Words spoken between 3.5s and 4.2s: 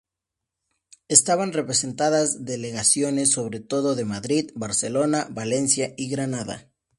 todo de